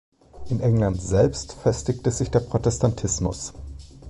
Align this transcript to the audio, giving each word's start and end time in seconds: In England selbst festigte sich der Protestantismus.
In 0.49 0.61
England 0.61 0.99
selbst 0.99 1.53
festigte 1.53 2.09
sich 2.09 2.31
der 2.31 2.39
Protestantismus. 2.39 3.53